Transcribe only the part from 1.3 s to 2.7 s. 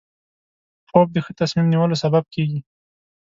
تصمیم نیولو سبب کېږي